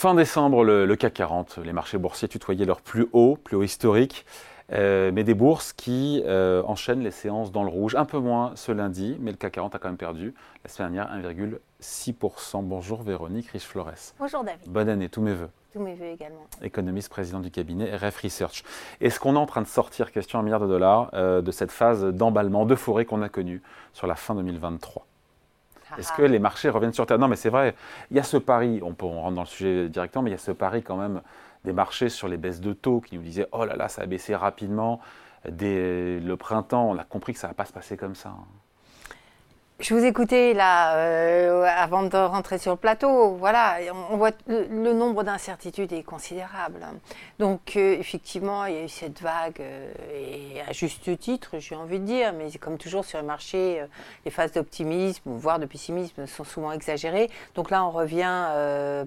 Fin 0.00 0.14
décembre, 0.14 0.64
le, 0.64 0.96
CAC 0.96 1.12
40, 1.12 1.58
les 1.62 1.74
marchés 1.74 1.98
boursiers 1.98 2.26
tutoyaient 2.26 2.64
leur 2.64 2.80
plus 2.80 3.08
haut, 3.12 3.36
plus 3.36 3.54
haut 3.54 3.62
historique. 3.62 4.24
Euh, 4.72 5.10
mais 5.12 5.24
des 5.24 5.34
bourses 5.34 5.74
qui 5.74 6.22
euh, 6.24 6.62
enchaînent 6.62 7.02
les 7.02 7.10
séances 7.10 7.52
dans 7.52 7.64
le 7.64 7.68
rouge, 7.68 7.94
un 7.96 8.06
peu 8.06 8.16
moins 8.16 8.52
ce 8.54 8.72
lundi, 8.72 9.18
mais 9.20 9.30
le 9.30 9.36
CAC 9.36 9.52
40 9.52 9.74
a 9.74 9.78
quand 9.78 9.88
même 9.88 9.98
perdu 9.98 10.32
la 10.64 10.70
semaine 10.70 10.94
dernière 10.94 11.30
1,6%. 11.30 12.64
Bonjour 12.64 13.02
Véronique 13.02 13.48
Riche-Flores. 13.48 14.14
Bonjour 14.18 14.42
David. 14.42 14.70
Bonne 14.70 14.88
année, 14.88 15.10
tous 15.10 15.20
mes 15.20 15.34
voeux. 15.34 15.50
Tous 15.70 15.80
mes 15.80 15.94
voeux 15.94 16.06
également. 16.06 16.46
Économiste, 16.62 17.10
président 17.10 17.40
du 17.40 17.50
cabinet 17.50 17.94
RF 17.94 18.22
Research. 18.22 18.64
Est-ce 19.02 19.20
qu'on 19.20 19.34
est 19.34 19.38
en 19.38 19.44
train 19.44 19.60
de 19.60 19.66
sortir, 19.66 20.12
question 20.12 20.38
un 20.38 20.42
milliard 20.42 20.60
de 20.60 20.66
dollars, 20.66 21.10
euh, 21.12 21.42
de 21.42 21.50
cette 21.50 21.72
phase 21.72 22.06
d'emballement, 22.06 22.64
de 22.64 22.74
forêt 22.74 23.04
qu'on 23.04 23.20
a 23.20 23.28
connue 23.28 23.60
sur 23.92 24.06
la 24.06 24.14
fin 24.14 24.34
2023 24.34 25.06
est-ce 25.98 26.12
que 26.12 26.22
les 26.22 26.38
marchés 26.38 26.68
reviennent 26.68 26.92
sur 26.92 27.06
Terre? 27.06 27.18
Non, 27.18 27.28
mais 27.28 27.36
c'est 27.36 27.50
vrai, 27.50 27.74
il 28.10 28.16
y 28.16 28.20
a 28.20 28.22
ce 28.22 28.36
pari, 28.36 28.80
on, 28.82 28.94
peut, 28.94 29.06
on 29.06 29.20
rentre 29.20 29.34
dans 29.34 29.42
le 29.42 29.46
sujet 29.46 29.88
directement, 29.88 30.22
mais 30.22 30.30
il 30.30 30.34
y 30.34 30.36
a 30.36 30.38
ce 30.38 30.52
pari 30.52 30.82
quand 30.82 30.96
même 30.96 31.20
des 31.64 31.72
marchés 31.72 32.08
sur 32.08 32.28
les 32.28 32.36
baisses 32.36 32.60
de 32.60 32.72
taux 32.72 33.00
qui 33.00 33.16
nous 33.16 33.22
disaient 33.22 33.48
oh 33.52 33.64
là 33.64 33.76
là, 33.76 33.88
ça 33.88 34.02
a 34.02 34.06
baissé 34.06 34.34
rapidement. 34.34 35.00
Dès 35.48 36.20
le 36.20 36.36
printemps, 36.36 36.90
on 36.90 36.98
a 36.98 37.04
compris 37.04 37.32
que 37.32 37.38
ça 37.38 37.48
ne 37.48 37.52
va 37.52 37.54
pas 37.54 37.64
se 37.64 37.72
passer 37.72 37.96
comme 37.96 38.14
ça. 38.14 38.34
Je 39.80 39.94
vous 39.94 40.04
écoutais 40.04 40.52
là, 40.52 40.94
euh, 40.96 41.64
avant 41.64 42.02
de 42.02 42.14
rentrer 42.14 42.58
sur 42.58 42.72
le 42.72 42.76
plateau. 42.76 43.30
Voilà, 43.36 43.78
on, 44.10 44.18
voit 44.18 44.32
le, 44.46 44.92
nombre 44.92 45.22
d'incertitudes 45.22 45.90
est 45.94 46.02
considérable. 46.02 46.86
Donc, 47.38 47.76
euh, 47.76 47.96
effectivement, 47.98 48.66
il 48.66 48.74
y 48.74 48.76
a 48.76 48.84
eu 48.84 48.90
cette 48.90 49.22
vague, 49.22 49.58
euh, 49.60 49.90
et 50.12 50.60
à 50.68 50.72
juste 50.72 51.18
titre, 51.18 51.54
j'ai 51.58 51.76
envie 51.76 51.98
de 51.98 52.04
dire, 52.04 52.34
mais 52.34 52.50
comme 52.58 52.76
toujours 52.76 53.06
sur 53.06 53.20
le 53.20 53.26
marché, 53.26 53.82
les 54.26 54.30
phases 54.30 54.52
d'optimisme, 54.52 55.30
voire 55.30 55.58
de 55.58 55.64
pessimisme, 55.64 56.26
sont 56.26 56.44
souvent 56.44 56.72
exagérées. 56.72 57.30
Donc 57.54 57.70
là, 57.70 57.82
on 57.82 57.90
revient 57.90 58.48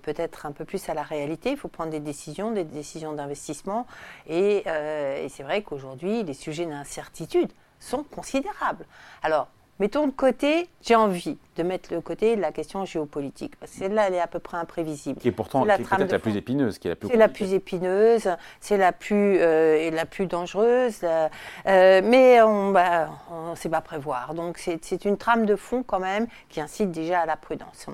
peut-être 0.02 0.48
un 0.48 0.54
peu 0.54 0.66
plus 0.66 0.90
à 0.90 0.96
la 0.96 1.04
réalité. 1.04 1.52
Il 1.52 1.58
faut 1.58 1.68
prendre 1.68 1.92
des 1.92 2.00
décisions, 2.00 2.50
des 2.50 2.64
décisions 2.64 3.14
d'investissement. 3.14 3.86
Et, 4.28 4.64
et 4.66 5.30
c'est 5.30 5.44
vrai 5.44 5.62
qu'aujourd'hui, 5.62 6.24
les 6.24 6.34
sujets 6.34 6.66
d'incertitude 6.66 7.52
sont 7.80 8.04
considérables. 8.04 8.88
Alors, 9.22 9.50
mettons 9.84 10.08
de 10.08 10.14
côté, 10.14 10.70
j'ai 10.82 10.96
envie 10.96 11.38
de 11.58 11.64
mettre 11.64 11.94
de 11.94 12.00
côté 12.00 12.36
la 12.36 12.52
question 12.52 12.86
géopolitique. 12.86 13.54
Celle-là, 13.66 14.08
elle 14.08 14.16
est 14.16 14.22
à 14.22 14.28
peu 14.28 14.40
près 14.40 14.58
imprévisible. 14.58 15.20
Est 15.24 15.32
pourtant 15.32 15.64
peut-être 15.64 16.12
la 16.12 16.20
plus 16.20 16.38
épineuse. 16.38 16.80
C'est 16.82 17.16
la 17.16 17.28
plus 17.28 17.54
épineuse, 17.54 18.30
c'est 18.62 18.78
la 18.78 18.92
plus, 18.94 19.38
euh, 19.40 19.92
la 19.92 20.06
plus 20.06 20.26
dangereuse, 20.26 21.02
euh, 21.04 22.02
mais 22.04 22.42
on 22.42 22.72
bah, 22.72 23.10
ne 23.52 23.56
sait 23.56 23.70
pas 23.70 23.82
prévoir. 23.82 24.34
Donc 24.34 24.58
c'est 24.58 25.06
une 25.06 25.18
trame 25.18 25.46
de 25.46 25.58
fond 25.58 25.84
quand 25.84 26.00
même 26.00 26.28
qui 26.50 26.62
incite 26.62 26.92
déjà 26.92 27.20
à 27.20 27.26
la 27.26 27.36
prudence. 27.36 27.88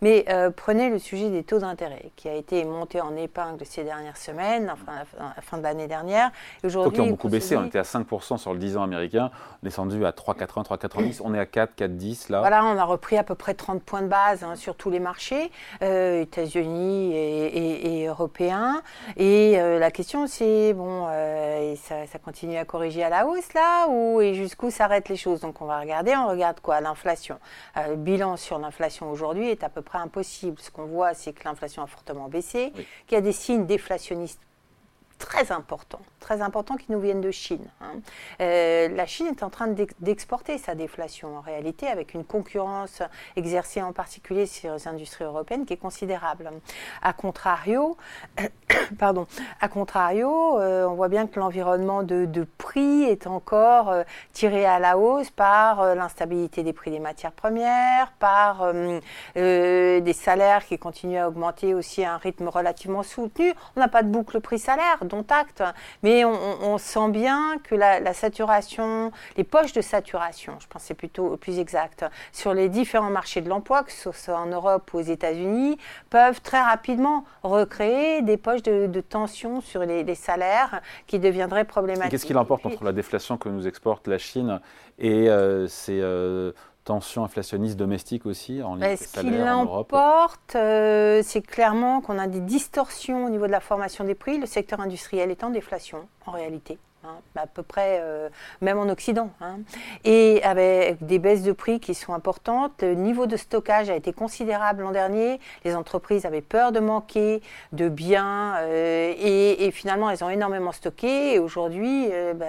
Mais 0.00 0.24
euh, 0.28 0.50
prenez 0.50 0.90
le 0.90 0.98
sujet 1.00 1.28
des 1.28 1.42
taux 1.42 1.58
d'intérêt 1.58 2.12
qui 2.14 2.28
a 2.28 2.34
été 2.34 2.64
monté 2.64 3.00
en 3.00 3.16
épingle 3.16 3.66
ces 3.66 3.82
dernières 3.82 4.16
semaines, 4.16 4.70
enfin 4.72 4.92
à 5.18 5.32
la 5.36 5.42
fin 5.42 5.58
de 5.58 5.62
l'année 5.64 5.88
dernière. 5.88 6.30
Aujourd'hui, 6.64 6.94
qui 6.94 7.00
ont 7.00 7.06
beaucoup 7.08 7.28
baissé. 7.28 7.56
On 7.56 7.66
était 7.66 7.78
à 7.78 7.82
5% 7.82 8.38
sur 8.38 8.52
le 8.52 8.58
10 8.60 8.76
ans 8.76 8.84
américain, 8.84 9.30
descendu 9.62 10.06
à 10.06 10.10
3,80, 10.10 10.64
3,90. 10.64 11.31
On 11.32 11.34
est 11.34 11.38
à 11.38 11.46
4, 11.46 11.74
4,10 11.78 12.30
là. 12.30 12.40
Voilà, 12.40 12.64
on 12.66 12.76
a 12.76 12.84
repris 12.84 13.16
à 13.16 13.24
peu 13.24 13.34
près 13.34 13.54
30 13.54 13.82
points 13.82 14.02
de 14.02 14.08
base 14.08 14.44
hein, 14.44 14.54
sur 14.54 14.76
tous 14.76 14.90
les 14.90 15.00
marchés, 15.00 15.50
euh, 15.82 16.20
États-Unis 16.20 17.14
et, 17.14 18.06
européens. 18.06 18.82
Et 19.16 19.58
euh, 19.58 19.78
la 19.78 19.90
question, 19.90 20.26
c'est 20.26 20.74
bon, 20.74 21.06
euh, 21.08 21.74
ça, 21.76 22.06
ça, 22.06 22.18
continue 22.18 22.58
à 22.58 22.66
corriger 22.66 23.02
à 23.02 23.08
la 23.08 23.26
hausse 23.26 23.54
là, 23.54 23.86
ou 23.88 24.20
et 24.20 24.34
jusqu'où 24.34 24.70
s'arrêtent 24.70 25.08
les 25.08 25.16
choses? 25.16 25.40
Donc 25.40 25.62
on 25.62 25.64
va 25.64 25.80
regarder, 25.80 26.14
on 26.16 26.28
regarde 26.28 26.60
quoi? 26.60 26.80
L'inflation. 26.82 27.38
le 27.76 27.96
bilan 27.96 28.36
sur 28.36 28.58
l'inflation 28.58 29.10
aujourd'hui 29.10 29.48
est 29.48 29.64
à 29.64 29.70
peu 29.70 29.80
près 29.80 29.98
impossible. 29.98 30.58
Ce 30.60 30.70
qu'on 30.70 30.84
voit, 30.84 31.14
c'est 31.14 31.32
que 31.32 31.44
l'inflation 31.44 31.82
a 31.82 31.86
fortement 31.86 32.28
baissé, 32.28 32.72
qu'il 33.06 33.14
y 33.14 33.18
a 33.18 33.22
des 33.22 33.32
signes 33.32 33.64
déflationnistes 33.64 34.40
très 35.22 35.52
importants, 35.52 36.00
très 36.18 36.42
importants 36.42 36.76
qui 36.76 36.90
nous 36.90 37.00
viennent 37.00 37.20
de 37.20 37.30
Chine. 37.30 37.64
Hein. 37.80 38.00
Euh, 38.40 38.88
la 38.88 39.06
Chine 39.06 39.28
est 39.28 39.42
en 39.44 39.50
train 39.50 39.68
d'exporter 40.00 40.58
sa 40.58 40.74
déflation 40.74 41.36
en 41.36 41.40
réalité 41.40 41.86
avec 41.86 42.12
une 42.14 42.24
concurrence 42.24 43.02
exercée 43.36 43.80
en 43.80 43.92
particulier 43.92 44.46
sur 44.46 44.74
les 44.74 44.88
industries 44.88 45.24
européennes 45.24 45.64
qui 45.64 45.74
est 45.74 45.78
considérable. 45.78 46.50
A 47.02 47.12
contrario, 47.12 47.96
pardon, 48.98 49.26
contrario, 49.70 50.58
euh, 50.58 50.86
on 50.86 50.94
voit 50.94 51.08
bien 51.08 51.28
que 51.28 51.38
l'environnement 51.38 52.02
de, 52.02 52.46
prix 52.58 53.04
est 53.04 53.26
encore 53.26 53.90
euh, 53.90 54.02
tiré 54.32 54.66
à 54.66 54.80
la 54.80 54.98
hausse 54.98 55.30
par 55.30 55.94
l'instabilité 55.94 56.64
des 56.64 56.72
prix 56.72 56.90
des 56.90 56.98
matières 56.98 57.32
premières, 57.32 58.12
par 58.18 58.72
des 59.34 60.12
salaires 60.12 60.66
qui 60.66 60.78
continuent 60.78 61.20
à 61.20 61.28
augmenter 61.28 61.74
aussi 61.74 62.04
à 62.04 62.14
un 62.14 62.16
rythme 62.16 62.48
relativement 62.48 63.04
soutenu. 63.04 63.54
On 63.76 63.80
n'a 63.80 63.88
pas 63.88 64.02
de 64.02 64.08
boucle 64.08 64.40
prix-salaire 64.40 64.98
mais 66.02 66.24
on, 66.24 66.78
sent 66.78 67.10
bien 67.10 67.58
que 67.64 67.74
la, 67.74 68.14
saturation, 68.14 69.12
les 69.36 69.44
poches 69.44 69.72
de 69.72 69.80
saturation, 69.80 70.54
je 70.60 70.66
pense 70.66 70.82
c'est 70.82 70.94
plutôt 70.94 71.36
plus 71.36 71.58
exact, 71.58 72.04
sur 72.32 72.54
les 72.54 72.68
différents 72.68 73.10
marchés 73.10 73.40
de 73.40 73.48
l'emploi, 73.48 73.82
que 73.82 73.92
ce 73.92 74.10
soit 74.12 74.38
en 74.38 74.46
Europe 74.46 74.90
ou 74.94 74.98
aux 74.98 75.02
États-Unis, 75.02 75.78
peuvent 76.10 76.40
très 76.40 76.60
rapidement 76.60 77.24
recréer 77.42 78.22
des 78.22 78.36
poches 78.36 78.62
de, 78.62 79.00
tension 79.00 79.60
sur 79.60 79.84
les, 79.84 80.14
salaires 80.14 80.80
qui 81.06 81.18
deviendraient 81.18 81.64
problématiques. 81.64 82.10
Qu'est-ce 82.10 82.26
qu'il 82.26 82.36
importe 82.36 82.66
entre 82.66 82.84
la 82.84 82.92
déflation 82.92 83.36
que 83.36 83.48
nous 83.48 83.66
exporte 83.66 84.06
la 84.08 84.18
Chine 84.18 84.60
et 84.98 85.28
euh, 85.28 85.66
ces 85.66 86.00
euh, 86.00 86.52
tension 86.84 87.24
inflationniste 87.24 87.76
domestique 87.76 88.26
aussi 88.26 88.62
en 88.62 88.76
bah, 88.76 88.96
Ce 88.96 89.20
qui 89.20 89.30
l'emporte, 89.30 90.56
euh, 90.56 91.20
c'est 91.24 91.42
clairement 91.42 92.00
qu'on 92.00 92.18
a 92.18 92.26
des 92.26 92.40
distorsions 92.40 93.26
au 93.26 93.30
niveau 93.30 93.46
de 93.46 93.52
la 93.52 93.60
formation 93.60 94.04
des 94.04 94.14
prix. 94.14 94.38
Le 94.38 94.46
secteur 94.46 94.80
industriel 94.80 95.30
est 95.30 95.44
en 95.44 95.50
déflation 95.50 96.08
en 96.26 96.32
réalité. 96.32 96.78
Hein, 97.04 97.16
à 97.34 97.48
peu 97.48 97.64
près, 97.64 97.98
euh, 98.00 98.28
même 98.60 98.78
en 98.78 98.88
Occident. 98.88 99.30
Hein. 99.40 99.58
Et 100.04 100.40
avec 100.44 101.04
des 101.04 101.18
baisses 101.18 101.42
de 101.42 101.50
prix 101.50 101.80
qui 101.80 101.94
sont 101.94 102.14
importantes, 102.14 102.80
le 102.82 102.94
niveau 102.94 103.26
de 103.26 103.36
stockage 103.36 103.90
a 103.90 103.96
été 103.96 104.12
considérable 104.12 104.84
l'an 104.84 104.92
dernier. 104.92 105.40
Les 105.64 105.74
entreprises 105.74 106.26
avaient 106.26 106.42
peur 106.42 106.70
de 106.70 106.78
manquer 106.78 107.42
de 107.72 107.88
biens 107.88 108.54
euh, 108.58 109.14
et, 109.18 109.68
finalement 109.72 110.10
elles 110.10 110.22
ont 110.22 110.30
énormément 110.30 110.70
stocké. 110.70 111.34
Et 111.34 111.38
aujourd'hui, 111.40 112.06
euh, 112.12 112.34
bah, 112.34 112.46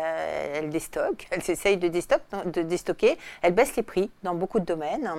elles 0.54 0.70
déstockent, 0.70 1.26
elles 1.32 1.50
essayent 1.50 1.78
de, 1.78 1.88
déstock, 1.88 2.22
de 2.46 2.62
déstocker, 2.62 3.18
elles 3.42 3.56
baissent 3.56 3.76
les 3.76 3.82
prix 3.82 4.12
dans 4.22 4.36
beaucoup 4.36 4.60
de 4.60 4.66
domaines. 4.66 5.10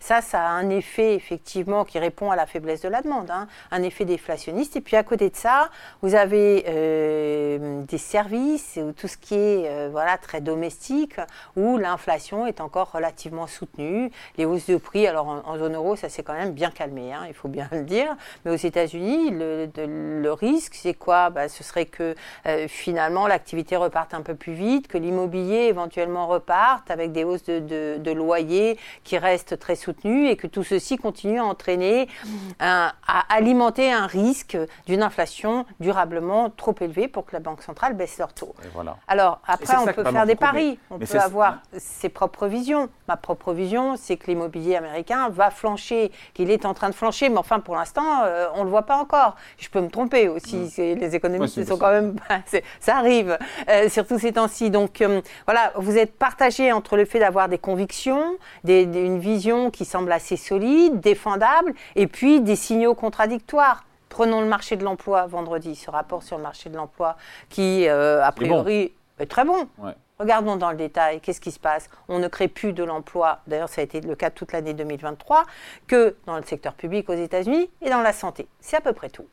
Ça, 0.00 0.20
ça 0.20 0.42
a 0.42 0.50
un 0.50 0.68
effet 0.68 1.14
effectivement 1.14 1.86
qui 1.86 1.98
répond 1.98 2.30
à 2.30 2.36
la 2.36 2.44
faiblesse 2.44 2.82
de 2.82 2.90
la 2.90 3.00
demande, 3.00 3.30
hein. 3.30 3.48
un 3.70 3.82
effet 3.82 4.04
déflationniste. 4.04 4.76
Et 4.76 4.82
puis 4.82 4.96
à 4.96 5.02
côté 5.02 5.30
de 5.30 5.36
ça, 5.36 5.70
vous 6.02 6.14
avez 6.14 6.62
des 7.88 7.98
services 7.98 8.81
tout 8.90 9.06
ce 9.06 9.16
qui 9.16 9.34
est 9.34 9.68
euh, 9.68 9.88
voilà, 9.90 10.18
très 10.18 10.40
domestique, 10.40 11.16
où 11.56 11.78
l'inflation 11.78 12.46
est 12.46 12.60
encore 12.60 12.90
relativement 12.92 13.46
soutenue. 13.46 14.10
Les 14.36 14.44
hausses 14.44 14.66
de 14.66 14.76
prix, 14.76 15.06
alors 15.06 15.28
en, 15.28 15.58
zone 15.58 15.76
euro, 15.76 15.94
ça 15.94 16.08
s'est 16.08 16.22
quand 16.22 16.32
même 16.32 16.52
bien 16.52 16.70
calmé, 16.70 17.12
hein, 17.12 17.24
il 17.28 17.34
faut 17.34 17.48
bien 17.48 17.68
le 17.70 17.82
dire. 17.82 18.16
Mais 18.44 18.50
aux 18.50 18.56
États-Unis, 18.56 19.30
le, 19.30 20.32
risque, 20.32 20.74
c'est 20.74 20.94
quoi? 20.94 21.30
Bah, 21.30 21.48
Ce 21.48 21.62
serait 21.62 21.84
que 21.86 22.14
euh, 22.46 22.66
finalement 22.66 23.26
l'activité 23.26 23.76
reparte 23.76 24.14
un 24.14 24.22
peu 24.22 24.34
plus 24.34 24.54
vite, 24.54 24.88
que 24.88 24.98
l'immobilier 24.98 25.66
éventuellement 25.68 26.26
reparte 26.26 26.90
avec 26.90 27.12
des 27.12 27.22
hausses 27.22 27.44
de, 27.44 27.98
de, 27.98 28.12
loyers 28.12 28.78
qui 29.04 29.18
restent 29.18 29.58
très 29.58 29.76
soutenues 29.76 30.28
et 30.28 30.36
que 30.36 30.46
tout 30.46 30.64
ceci 30.64 30.96
continue 30.96 31.38
à 31.38 31.44
entraîner, 31.44 32.08
à 32.58 32.92
alimenter 33.28 33.92
un 33.92 34.06
risque 34.06 34.56
d'une 34.86 35.02
inflation 35.02 35.66
durablement 35.80 36.50
trop 36.50 36.74
élevée 36.80 37.08
pour 37.08 37.24
que 37.26 37.32
la 37.32 37.40
Banque 37.40 37.62
centrale 37.62 37.94
baisse 37.94 38.18
leurs 38.18 38.32
taux. 38.32 38.54
Alors, 39.08 39.40
après, 39.46 39.76
on 39.76 39.86
peut 39.86 40.04
faire 40.04 40.26
des 40.26 40.34
paris, 40.34 40.78
on 40.90 40.98
peut 40.98 41.18
avoir 41.18 41.58
ses 41.76 42.08
propres 42.08 42.46
visions. 42.46 42.88
Ma 43.08 43.16
propre 43.16 43.52
vision, 43.52 43.96
c'est 43.96 44.16
que 44.16 44.26
l'immobilier 44.26 44.76
américain 44.76 45.28
va 45.28 45.50
flancher, 45.50 46.10
qu'il 46.34 46.50
est 46.50 46.64
en 46.66 46.74
train 46.74 46.90
de 46.90 46.94
flancher, 46.94 47.28
mais 47.28 47.38
enfin, 47.38 47.60
pour 47.60 47.76
l'instant, 47.76 48.22
euh, 48.24 48.46
on 48.54 48.60
ne 48.60 48.64
le 48.64 48.70
voit 48.70 48.82
pas 48.82 48.96
encore. 48.96 49.36
Je 49.58 49.68
peux 49.68 49.80
me 49.80 49.88
tromper 49.88 50.28
aussi, 50.28 50.72
mm. 50.76 50.98
les 50.98 51.14
économistes 51.14 51.64
sont 51.66 51.76
quand 51.76 51.90
même... 51.90 52.16
ça 52.80 52.96
arrive, 52.96 53.38
euh, 53.68 53.88
surtout 53.88 54.18
ces 54.18 54.32
temps-ci. 54.32 54.70
Donc, 54.70 55.00
euh, 55.00 55.20
voilà, 55.46 55.72
vous 55.76 55.96
êtes 55.96 56.16
partagé 56.16 56.72
entre 56.72 56.96
le 56.96 57.04
fait 57.04 57.18
d'avoir 57.18 57.48
des 57.48 57.58
convictions, 57.58 58.36
une 58.64 59.18
vision 59.18 59.70
qui 59.70 59.84
semble 59.84 60.12
assez 60.12 60.36
solide, 60.36 61.00
défendable, 61.00 61.74
et 61.96 62.06
puis 62.06 62.40
des 62.40 62.56
signaux 62.56 62.94
contradictoires. 62.94 63.84
Prenons 64.12 64.42
le 64.42 64.46
marché 64.46 64.76
de 64.76 64.84
l'emploi 64.84 65.26
vendredi, 65.26 65.74
ce 65.74 65.90
rapport 65.90 66.22
sur 66.22 66.36
le 66.36 66.42
marché 66.42 66.68
de 66.68 66.76
l'emploi 66.76 67.16
qui, 67.48 67.88
euh, 67.88 68.22
a 68.22 68.30
priori, 68.30 68.92
est, 69.18 69.24
très 69.24 69.42
bon. 69.42 69.66
Regardons 70.18 70.56
dans 70.56 70.70
le 70.70 70.76
détail, 70.76 71.18
qu'est-ce 71.22 71.40
qui 71.40 71.50
se 71.50 71.58
passe? 71.58 71.88
On 72.08 72.18
ne 72.18 72.28
crée 72.28 72.48
plus 72.48 72.74
de 72.74 72.84
l'emploi, 72.84 73.40
d'ailleurs 73.46 73.70
ça 73.70 73.80
a 73.80 73.84
été 73.84 74.02
le 74.02 74.14
cas 74.14 74.28
toute 74.28 74.52
l'année 74.52 74.74
2023, 74.74 75.44
que 75.86 76.14
dans 76.26 76.36
le 76.36 76.42
secteur 76.42 76.74
public 76.74 77.08
aux 77.08 77.14
États-Unis 77.14 77.70
et 77.80 77.88
dans 77.88 78.02
la 78.02 78.12
santé. 78.12 78.46
C'est 78.60 78.76
à 78.76 78.82
peu 78.82 78.92
près 78.92 79.08
tout. 79.08 79.26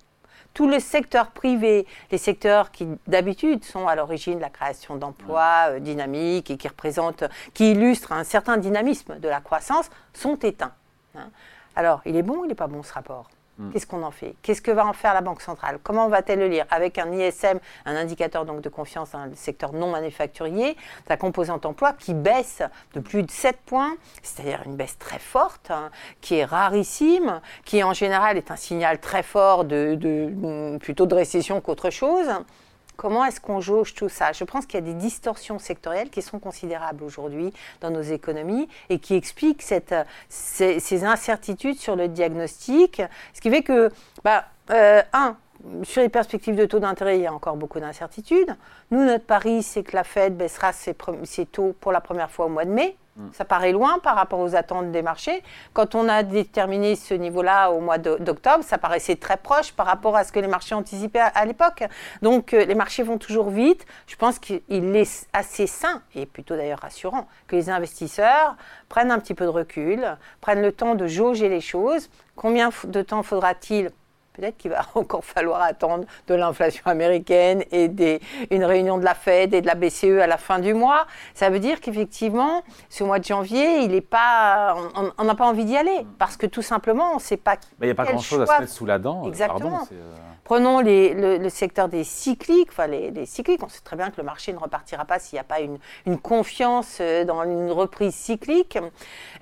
Tout 0.54 0.70
le 0.70 0.80
secteur 0.80 1.32
privé, 1.32 1.86
les 2.10 2.18
secteurs 2.18 2.72
qui 2.72 2.88
d'habitude 3.06 3.66
sont 3.66 3.86
à 3.86 3.96
l'origine 3.98 4.36
de 4.36 4.42
la 4.42 4.50
création 4.50 4.96
d'emplois 4.96 5.72
euh, 5.72 5.80
dynamiques 5.80 6.52
et 6.52 6.58
qui 6.58 6.70
représentent, 6.70 7.26
qui 7.54 7.72
illustrent 7.72 8.14
un 8.14 8.24
certain 8.24 8.56
dynamisme 8.56 9.20
de 9.20 9.28
la 9.28 9.42
croissance, 9.42 9.90
sont 10.14 10.38
éteints. 10.38 10.74
Hein. 11.16 11.32
Alors, 11.76 12.02
il 12.06 12.16
est 12.16 12.24
bon 12.24 12.38
ou 12.38 12.46
il 12.46 12.48
n'est 12.48 12.56
pas 12.56 12.68
bon 12.68 12.82
ce 12.82 12.94
rapport? 12.94 13.28
Mm. 13.60 13.72
Qu'est-ce 13.72 13.86
qu'on 13.86 14.04
en 14.04 14.12
fait? 14.12 14.36
Qu'est-ce 14.42 14.62
que 14.62 14.72
va 14.72 14.86
en 14.86 14.94
faire 14.94 15.14
la 15.14 15.22
Banque 15.22 15.42
centrale? 15.42 15.80
Comment 15.84 16.08
va-t-elle 16.08 16.40
le 16.40 16.48
lire? 16.48 16.66
Avec 16.72 16.98
un 16.98 17.12
ISM, 17.12 17.60
un 17.86 17.96
indicateur 17.96 18.46
donc 18.46 18.62
de 18.62 18.70
confiance 18.70 19.12
dans 19.12 19.26
le 19.26 19.36
secteur 19.36 19.74
non 19.74 19.92
manufacturier, 19.92 20.78
sa 21.08 21.18
composante 21.18 21.66
emploi 21.66 21.94
qui 21.94 22.14
baisse 22.14 22.64
de 22.94 23.02
plus 23.02 23.24
de 23.24 23.32
7 23.32 23.58
points, 23.66 23.96
c'est-à-dire 24.24 24.62
une 24.66 24.76
baisse 24.76 24.98
très 24.98 25.20
forte, 25.20 25.72
hein, 25.72 25.92
qui 26.22 26.36
est 26.36 26.46
rarissime, 26.46 27.42
qui 27.66 27.84
en 27.84 27.94
général 27.94 28.38
est 28.38 28.50
un 28.50 28.56
signal 28.56 29.00
très 29.00 29.24
fort 29.24 29.66
de 29.66 30.78
plutôt 30.78 31.06
de 31.06 31.16
récession 31.16 31.60
qu'autre 31.62 31.90
chose. 31.90 32.30
Comment 33.00 33.24
est-ce 33.24 33.40
qu'on 33.40 33.62
jauge 33.62 33.94
tout 33.94 34.10
ça? 34.10 34.34
Je 34.34 34.44
pense 34.44 34.66
qu'il 34.66 34.78
y 34.78 34.84
a 34.84 34.86
des 34.86 34.94
distorsions 34.94 35.58
sectorielles 35.58 36.10
qui 36.10 36.22
sont 36.22 36.38
considérables 36.38 37.02
aujourd'hui 37.02 37.54
dans 37.80 37.92
nos 37.92 38.02
économies 38.02 38.68
et 38.90 39.00
qui 39.00 39.16
expliquent 39.16 39.62
ces, 39.62 41.06
incertitudes 41.06 41.80
sur 41.80 41.96
le 41.96 42.10
diagnostic. 42.10 43.02
Ce 43.34 43.40
qui 43.40 43.50
fait 43.50 43.62
que, 43.62 43.90
bah, 44.26 44.44
euh, 44.72 45.02
un, 45.14 45.38
sur 45.84 46.02
les 46.02 46.10
perspectives 46.10 46.58
de 46.58 46.66
taux 46.66 46.80
d'intérêt, 46.80 47.18
il 47.18 47.22
y 47.22 47.28
a 47.28 47.32
encore 47.34 47.56
beaucoup 47.56 47.80
d'incertitudes. 47.80 48.54
Nous, 48.92 49.02
notre 49.02 49.24
pari, 49.24 49.64
c'est 49.64 49.84
que 49.84 49.96
la 49.96 50.04
Fed 50.04 50.36
baissera 50.36 50.74
ses, 50.74 50.94
taux 51.46 51.74
pour 51.80 51.94
la 51.94 52.02
première 52.02 52.30
fois 52.30 52.48
au 52.48 52.50
mois 52.50 52.66
de 52.66 52.72
mai. 52.72 52.98
Mm. 53.20 53.28
Ça 53.34 53.46
paraît 53.46 53.72
loin 53.72 54.00
par 54.00 54.16
rapport 54.16 54.40
aux 54.40 54.56
attentes 54.56 54.92
des 54.92 55.02
marchés. 55.02 55.44
Quand 55.74 55.94
on 55.94 56.08
a 56.08 56.24
déterminé 56.24 56.96
ce 56.96 57.14
niveau-là 57.14 57.70
au 57.72 57.82
mois 57.82 57.98
d'octobre, 57.98 58.64
ça 58.64 58.78
paraissait 58.78 59.18
très 59.18 59.38
proche 59.38 59.74
par 59.74 59.86
rapport 59.86 60.16
à 60.16 60.24
ce 60.24 60.32
que 60.32 60.40
les 60.40 60.48
marchés 60.48 60.74
anticipaient 60.74 61.20
à, 61.20 61.46
l'époque. 61.46 61.84
Donc 62.22 62.54
euh, 62.54 62.66
les 62.66 62.76
marchés 62.76 63.04
vont 63.04 63.18
toujours 63.18 63.50
vite. 63.50 63.86
Je 64.08 64.16
pense 64.16 64.40
qu'il 64.40 64.62
est 64.70 65.28
assez 65.34 65.68
sain, 65.68 66.02
et 66.16 66.26
plutôt 66.26 66.56
d'ailleurs 66.56 66.80
rassurant, 66.80 67.28
que 67.48 67.56
les 67.56 67.70
investisseurs 67.70 68.56
prennent 68.88 69.12
un 69.12 69.20
petit 69.20 69.34
peu 69.34 69.46
de 69.46 69.50
recul, 69.50 70.18
prennent 70.40 70.62
le 70.62 70.72
temps 70.72 70.96
de 70.96 71.08
jauger 71.08 71.50
les 71.50 71.62
choses. 71.62 72.10
Combien 72.36 72.70
de 72.86 73.02
temps 73.02 73.24
faudra-t-il 73.24 73.92
Peut-être 74.40 74.58
qu'il 74.58 74.72
va 74.72 74.86
encore 74.96 75.26
falloir 75.26 75.62
attendre 75.62 76.06
de 76.28 76.36
l'inflation 76.36 76.84
américaine 76.86 77.64
et 77.72 77.88
des, 77.88 78.22
une 78.52 78.64
réunion 78.64 78.98
de 78.98 79.04
la 79.04 79.14
Fed 79.14 79.54
et 79.54 79.62
de 79.62 79.68
la 79.68 79.76
BCE 79.76 80.22
à 80.22 80.28
la 80.28 80.38
fin 80.38 80.60
du 80.60 80.74
mois. 80.74 81.06
Ça 81.34 81.50
veut 81.50 81.60
dire 81.60 81.82
qu'effectivement, 81.82 82.64
ce 82.90 83.04
mois 83.04 83.20
de 83.20 83.26
janvier, 83.26 83.84
il 83.84 83.94
est 83.94 84.02
pas, 84.02 84.76
on 85.18 85.24
n'a 85.24 85.36
pas 85.36 85.46
envie 85.46 85.66
d'y 85.66 85.76
aller 85.76 86.06
parce 86.18 86.38
que 86.38 86.46
tout 86.46 86.62
simplement, 86.62 87.12
on 87.12 87.16
ne 87.16 87.20
sait 87.22 87.38
pas. 87.38 87.56
Mais 87.80 87.88
il 87.88 87.90
n'y 87.90 87.92
a 87.92 87.96
pas 87.96 88.06
grand-chose 88.06 88.42
à 88.42 88.46
se 88.46 88.62
mettre 88.62 88.72
sous 88.72 88.86
la 88.86 88.98
dent. 89.00 89.26
Euh, 89.26 89.30
Exactement. 89.30 89.88
Euh, 89.92 90.16
Prenons 90.44 90.82
le, 90.82 91.50
secteur 91.50 91.90
des 91.90 92.04
cycliques. 92.04 92.70
Enfin, 92.72 92.88
les, 92.88 93.26
cycliques, 93.26 93.62
on 93.64 93.70
sait 93.70 93.82
très 93.82 93.96
bien 93.96 94.10
que 94.10 94.18
le 94.18 94.24
marché 94.24 94.54
ne 94.54 94.58
repartira 94.58 95.06
pas 95.06 95.20
s'il 95.20 95.36
n'y 95.36 95.42
a 95.42 95.44
pas 95.44 95.60
une, 95.60 96.18
confiance 96.20 96.98
euh, 97.02 97.26
dans 97.26 97.44
une 97.44 97.72
reprise 97.72 98.16
cyclique. 98.16 98.78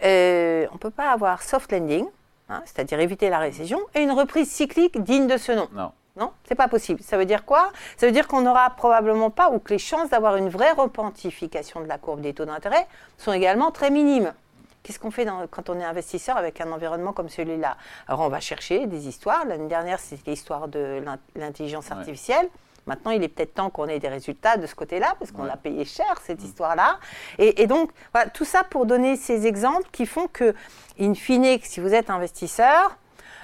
on 0.01 0.05
ne 0.05 0.77
peut 0.79 0.91
pas 0.91 1.11
avoir 1.11 1.43
soft 1.43 1.71
landing 1.71 2.05
Hein, 2.49 2.61
c'est-à-dire 2.65 2.99
éviter 2.99 3.29
la 3.29 3.39
récession, 3.39 3.79
et 3.93 4.01
une 4.01 4.11
reprise 4.11 4.49
cyclique 4.49 5.03
digne 5.03 5.27
de 5.27 5.37
ce 5.37 5.51
nom. 5.51 5.67
Non. 5.73 5.91
Non, 6.15 6.31
c'est 6.47 6.55
pas 6.55 6.67
possible. 6.67 7.01
Ça 7.03 7.17
veut 7.17 7.25
dire 7.25 7.45
quoi? 7.45 7.71
Ça 7.97 8.07
veut 8.07 8.11
dire 8.11 8.27
qu'on 8.27 8.41
n'aura 8.41 8.69
probablement 8.71 9.29
pas, 9.29 9.51
ou 9.51 9.59
que 9.59 9.73
les 9.73 9.79
chances 9.79 10.09
d'avoir 10.09 10.37
une 10.37 10.49
vraie 10.49 10.71
repentification 10.71 11.81
de 11.81 11.87
la 11.87 11.97
courbe 11.97 12.21
des 12.21 12.33
taux 12.33 12.45
d'intérêt 12.45 12.87
sont 13.17 13.33
également 13.33 13.69
très 13.69 13.91
minimes. 13.91 14.33
Qu'est-ce 14.81 14.99
qu'on 14.99 15.11
fait 15.11 15.27
quand 15.51 15.69
on 15.69 15.79
est 15.79 15.83
investisseur 15.83 16.37
avec 16.37 16.61
un 16.61 16.71
environnement 16.71 17.11
comme 17.11 17.27
celui-là? 17.27 17.75
Alors 18.07 18.21
on 18.21 18.29
va 18.29 18.39
chercher 18.39 18.87
des 18.87 19.07
histoires. 19.07 19.45
L'année 19.45 19.67
dernière, 19.67 19.99
c'était 19.99 20.31
l'histoire 20.31 20.69
de 20.69 21.03
l'intelligence 21.35 21.91
artificielle. 21.91 22.47
Maintenant, 22.87 23.11
il 23.11 23.23
est 23.23 23.27
peut-être 23.27 23.53
temps 23.53 23.69
qu'on 23.69 23.87
ait 23.87 23.99
des 23.99 24.07
résultats 24.07 24.57
de 24.57 24.65
ce 24.65 24.73
côté-là, 24.73 25.13
parce 25.19 25.31
qu'on 25.31 25.45
a 25.45 25.57
payé 25.57 25.85
cher 25.85 26.19
cette 26.23 26.43
histoire-là. 26.43 26.99
Et, 27.37 27.67
donc, 27.67 27.91
voilà, 28.13 28.29
tout 28.29 28.45
ça 28.45 28.63
pour 28.63 28.85
donner 28.85 29.15
ces 29.17 29.45
exemples 29.45 29.87
qui 29.91 30.05
font 30.05 30.27
que, 30.27 30.55
in 30.99 31.13
fine, 31.13 31.59
si 31.61 31.79
vous 31.79 31.93
êtes 31.93 32.09
investisseur, 32.09 32.97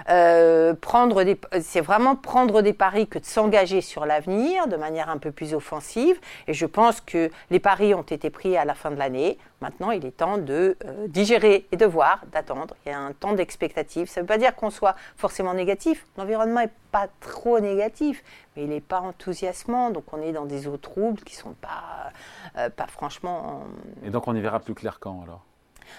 euh, 0.10 0.74
prendre 0.74 1.24
c'est 1.62 1.82
vraiment 1.82 2.16
prendre 2.16 2.62
des 2.62 2.74
paris 2.74 3.08
que 3.08 3.20
de 3.20 3.26
s'engager 3.26 3.82
sur 3.82 4.06
l'avenir 4.06 4.68
de 4.68 4.76
manière 4.76 5.10
un 5.10 5.18
peu 5.18 5.32
plus 5.32 5.54
offensive. 5.54 6.20
Et 6.48 6.54
je 6.54 6.66
pense 6.66 7.02
que 7.02 7.30
les 7.50 7.60
paris 7.60 7.94
ont 7.94 8.02
été 8.02 8.30
pris 8.30 8.58
à 8.58 8.66
la 8.66 8.74
fin 8.74 8.92
de 8.92 8.98
l'année. 8.98 9.38
Maintenant, 9.62 9.92
il 9.92 10.06
est 10.06 10.18
temps 10.18 10.38
de 10.38 10.76
euh, 10.86 11.08
digérer 11.08 11.68
et 11.72 11.78
de 11.78 11.86
voir, 11.86 12.22
d'attendre. 12.32 12.76
Il 12.86 12.90
y 12.90 12.92
a 12.92 13.00
un 13.00 13.14
temps 13.14 13.34
d'expectative. 13.34 14.10
Ça 14.10 14.20
ne 14.20 14.24
veut 14.24 14.28
pas 14.28 14.38
dire 14.38 14.56
qu'on 14.56 14.70
soit 14.70 14.96
forcément 15.16 15.54
négatif. 15.54 16.06
L'environnement 16.18 16.62
n'est 16.62 16.72
pas 16.92 17.08
trop 17.22 17.60
négatif, 17.60 18.24
mais 18.56 18.64
il 18.64 18.70
n'est 18.70 18.82
pas 18.82 19.00
enthousiasmant. 19.00 19.90
Donc 19.90 20.06
on 20.12 20.22
est 20.22 20.34
dans 20.34 20.46
des 20.46 20.68
eaux 20.68 20.78
troubles 20.78 21.22
qui 21.22 21.38
ne 21.38 21.42
sont 21.42 21.54
pas, 21.54 22.12
euh, 22.58 22.70
pas 22.70 22.88
franchement... 22.88 23.64
Et 24.04 24.10
donc 24.10 24.28
on 24.28 24.36
y 24.36 24.42
verra 24.42 24.60
plus 24.60 24.74
clair 24.74 25.00
quand 25.00 25.24
alors? 25.24 25.46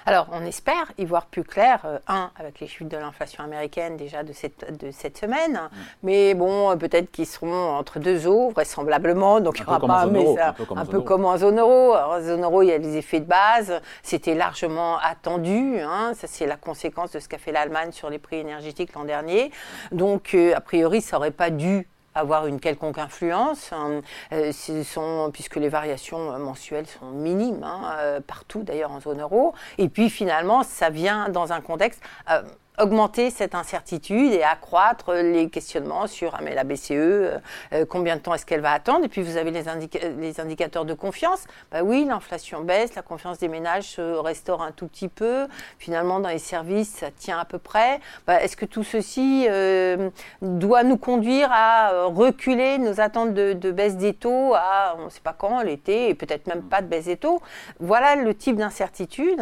Alors, 0.06 0.28
on 0.32 0.44
espère 0.44 0.92
y 0.98 1.04
voir 1.04 1.26
plus 1.26 1.44
clair, 1.44 1.80
euh, 1.84 1.98
un, 2.08 2.30
avec 2.36 2.60
les 2.60 2.66
chutes 2.66 2.88
de 2.88 2.96
l'inflation 2.96 3.42
américaine 3.42 3.96
déjà 3.96 4.22
de 4.22 4.32
cette, 4.32 4.78
de 4.78 4.90
cette 4.90 5.18
semaine, 5.18 5.52
mm. 5.52 5.76
mais 6.02 6.34
bon, 6.34 6.70
euh, 6.70 6.76
peut-être 6.76 7.10
qu'ils 7.10 7.26
seront 7.26 7.76
entre 7.76 7.98
deux 7.98 8.26
eaux, 8.26 8.50
vraisemblablement, 8.50 9.40
donc 9.40 9.58
il 9.58 9.62
n'y 9.62 9.68
aura 9.68 9.80
pas 9.80 10.02
un, 10.02 10.76
un, 10.76 10.86
peu 10.86 11.00
comme 11.00 11.24
en 11.24 11.36
zone 11.38 11.58
euro. 11.58 11.94
Alors, 11.94 12.10
en 12.12 12.20
zone 12.20 12.44
euro, 12.44 12.62
il 12.62 12.68
y 12.68 12.72
a 12.72 12.78
les 12.78 12.96
effets 12.96 13.20
de 13.20 13.26
base, 13.26 13.80
c'était 14.02 14.34
largement 14.34 14.98
attendu, 14.98 15.80
hein. 15.80 16.12
ça 16.14 16.26
c'est 16.26 16.46
la 16.46 16.56
conséquence 16.56 17.12
de 17.12 17.20
ce 17.20 17.28
qu'a 17.28 17.38
fait 17.38 17.52
l'Allemagne 17.52 17.92
sur 17.92 18.10
les 18.10 18.18
prix 18.18 18.36
énergétiques 18.36 18.94
l'an 18.94 19.04
dernier, 19.04 19.50
donc 19.92 20.34
euh, 20.34 20.54
a 20.54 20.60
priori, 20.60 21.00
ça 21.00 21.16
n'aurait 21.16 21.30
pas 21.30 21.50
dû 21.50 21.88
avoir 22.14 22.46
une 22.46 22.60
quelconque 22.60 22.98
influence, 22.98 23.72
hein. 23.72 24.00
euh, 24.32 25.30
puisque 25.32 25.56
les 25.56 25.68
variations 25.68 26.38
mensuelles 26.38 26.86
sont 26.86 27.10
minimes, 27.10 27.62
hein, 27.64 27.94
euh, 27.98 28.20
partout 28.20 28.62
d'ailleurs 28.62 28.92
en 28.92 29.00
zone 29.00 29.20
euro. 29.20 29.54
Et 29.78 29.88
puis 29.88 30.10
finalement, 30.10 30.62
ça 30.62 30.90
vient 30.90 31.28
dans 31.28 31.52
un 31.52 31.60
contexte 31.60 32.00
euh, 32.30 32.42
augmenter 32.78 33.30
cette 33.30 33.54
incertitude 33.54 34.32
et 34.32 34.42
accroître 34.42 35.12
les 35.12 35.48
questionnements 35.48 36.06
sur 36.06 36.34
ah, 36.34 36.42
la 36.42 36.64
BCE, 36.64 36.90
euh, 36.90 37.38
euh, 37.72 37.84
combien 37.88 38.16
de 38.16 38.20
temps 38.20 38.34
est-ce 38.34 38.44
qu'elle 38.44 38.60
va 38.60 38.72
attendre? 38.72 39.04
Et 39.04 39.08
puis 39.08 39.22
vous 39.22 39.36
avez 39.36 39.50
les, 39.50 40.40
indicateurs 40.40 40.84
de 40.84 40.94
confiance. 40.94 41.44
Bah 41.70 41.82
oui, 41.84 42.04
l'inflation 42.04 42.62
baisse, 42.62 42.94
la 42.94 43.02
confiance 43.02 43.38
des 43.38 43.48
ménages 43.48 43.84
se 43.84 44.00
restaure 44.00 44.62
un 44.62 44.72
tout 44.72 44.88
petit 44.88 45.08
peu. 45.08 45.46
Finalement, 45.78 46.18
dans 46.18 46.28
les 46.28 46.38
services, 46.38 46.90
ça 46.90 47.10
tient 47.10 47.38
à 47.38 47.44
peu 47.44 47.58
près. 47.58 48.00
Bah, 48.26 48.42
est-ce 48.42 48.56
que 48.56 48.66
tout 48.66 48.82
ceci 48.82 49.46
euh, 49.48 50.10
doit 50.42 50.82
nous 50.82 50.96
conduire 50.96 51.48
à 51.52 52.06
reculer 52.06 52.78
nos 52.78 53.00
attentes 53.00 53.34
de, 53.34 53.52
de 53.52 53.70
baisse 53.70 53.96
des 53.96 54.14
taux 54.14 54.54
à 54.54 54.96
on 54.98 55.04
ne 55.04 55.10
sait 55.10 55.20
pas 55.20 55.32
quand, 55.32 55.62
l'été, 55.62 56.08
et 56.08 56.14
peut-être 56.14 56.46
même 56.48 56.62
pas 56.62 56.82
de 56.82 56.86
baisse 56.86 57.04
des 57.04 57.16
taux? 57.16 57.40
Voilà 57.78 58.16
le 58.16 58.34
type 58.34 58.56
d'incertitude. 58.56 59.40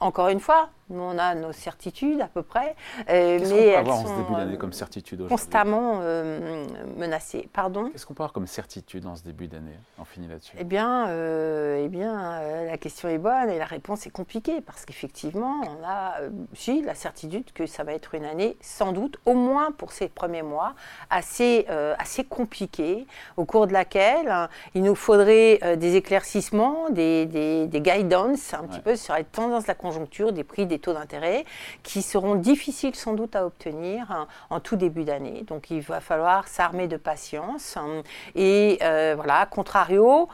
Encore 0.00 0.28
une 0.28 0.40
fois, 0.40 0.68
on 0.90 1.18
a 1.18 1.34
nos 1.34 1.52
certitudes 1.52 2.20
à 2.20 2.26
peu 2.26 2.42
près. 2.42 2.76
Euh, 3.08 3.38
mais 3.40 3.66
elles 3.68 3.76
avoir 3.76 3.98
en 3.98 4.06
ce 4.06 4.22
début 4.22 4.34
d'année 4.34 4.56
comme 4.56 4.72
certitude 4.72 5.26
Constamment 5.28 6.00
euh, 6.02 6.66
menacées. 6.96 7.48
Pardon 7.52 7.90
Qu'est-ce 7.90 8.06
qu'on 8.06 8.14
peut 8.14 8.22
avoir 8.22 8.32
comme 8.32 8.46
certitude 8.46 9.06
en 9.06 9.16
ce 9.16 9.22
début 9.22 9.48
d'année 9.48 9.78
On 9.98 10.04
finit 10.04 10.28
là-dessus. 10.28 10.56
Eh 10.58 10.64
bien, 10.64 11.08
euh, 11.08 11.82
eh 11.84 11.88
bien 11.88 12.40
la 12.66 12.78
question 12.78 13.08
est 13.08 13.18
bonne 13.18 13.50
et 13.50 13.58
la 13.58 13.64
réponse 13.64 14.06
est 14.06 14.10
compliquée 14.10 14.60
parce 14.60 14.84
qu'effectivement, 14.84 15.60
on 15.62 15.84
a, 15.86 16.16
si, 16.54 16.82
la 16.82 16.94
certitude 16.94 17.52
que 17.52 17.66
ça 17.66 17.84
va 17.84 17.92
être 17.92 18.14
une 18.14 18.24
année, 18.24 18.56
sans 18.60 18.92
doute, 18.92 19.18
au 19.24 19.34
moins 19.34 19.72
pour 19.72 19.92
ces 19.92 20.08
premiers 20.08 20.42
mois, 20.42 20.74
assez, 21.10 21.66
assez 21.98 22.24
compliquée, 22.24 23.06
au 23.36 23.44
cours 23.44 23.66
de 23.66 23.72
laquelle 23.72 24.48
il 24.74 24.82
nous 24.82 24.94
faudrait 24.94 25.76
des 25.76 25.96
éclaircissements, 25.96 26.90
des, 26.90 27.26
des, 27.26 27.66
des 27.66 27.80
guidance 27.80 28.54
un 28.54 28.64
petit 28.64 28.80
peu 28.80 28.96
sur 28.96 29.14
les 29.14 29.24
tendances 29.24 29.64
de 29.64 29.68
la 29.68 29.74
conjoncture, 29.74 30.32
des 30.32 30.44
prix 30.44 30.66
des 30.66 30.73
taux 30.78 30.92
d'intérêt 30.92 31.44
qui 31.82 32.02
seront 32.02 32.34
difficiles 32.34 32.94
sans 32.94 33.14
doute 33.14 33.36
à 33.36 33.46
obtenir 33.46 34.10
hein, 34.10 34.26
en 34.50 34.60
tout 34.60 34.76
début 34.76 35.04
d'année. 35.04 35.44
Donc 35.46 35.70
il 35.70 35.80
va 35.80 36.00
falloir 36.00 36.48
s'armer 36.48 36.88
de 36.88 36.96
patience. 36.96 37.76
Hein. 37.76 38.02
et 38.34 38.78
euh, 38.82 39.14
voilà, 39.16 39.46
contrario, 39.46 40.28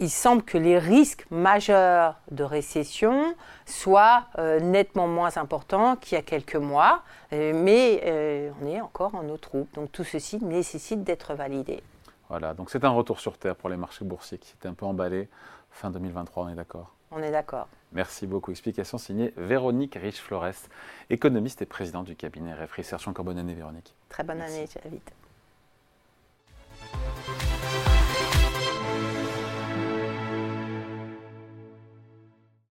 il 0.00 0.10
semble 0.10 0.42
que 0.42 0.58
les 0.58 0.78
risques 0.78 1.26
majeurs 1.30 2.16
de 2.30 2.42
récession 2.42 3.34
soient 3.66 4.24
euh, 4.38 4.58
nettement 4.58 5.06
moins 5.06 5.36
importants 5.36 5.96
qu'il 5.96 6.16
y 6.16 6.18
a 6.18 6.22
quelques 6.22 6.56
mois, 6.56 7.02
euh, 7.32 7.52
mais 7.54 8.52
on 8.60 8.66
est 8.66 8.80
encore 8.80 9.14
en 9.14 9.28
eau 9.28 9.36
trouble. 9.36 9.68
Donc 9.74 9.92
tout 9.92 10.04
ceci 10.04 10.42
nécessite 10.42 11.04
d'être 11.04 11.34
validé. 11.34 11.82
Voilà, 12.32 12.54
donc 12.54 12.70
c'est 12.70 12.82
un 12.82 12.88
retour 12.88 13.20
sur 13.20 13.36
Terre 13.36 13.54
pour 13.54 13.68
les 13.68 13.76
marchés 13.76 14.06
boursiers 14.06 14.38
qui 14.38 14.54
étaient 14.54 14.66
un 14.66 14.72
peu 14.72 14.86
emballés 14.86 15.28
fin 15.70 15.90
2023, 15.90 16.44
on 16.44 16.48
est 16.48 16.54
d'accord? 16.54 16.94
On 17.10 17.22
est 17.22 17.30
d'accord. 17.30 17.68
Merci 17.92 18.26
beaucoup. 18.26 18.52
Explication 18.52 18.96
signée 18.96 19.34
Véronique 19.36 19.98
Riche-Flores, 20.00 20.70
économiste 21.10 21.60
et 21.60 21.66
présidente 21.66 22.06
du 22.06 22.16
cabinet 22.16 22.54
RF 22.54 22.72
Research. 22.72 23.06
Encore 23.06 23.26
bonne 23.26 23.36
année, 23.36 23.52
Véronique. 23.52 23.94
Très 24.08 24.24
bonne 24.24 24.40
année, 24.40 24.64
vite. 24.86 25.12